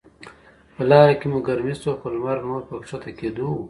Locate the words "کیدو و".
3.19-3.57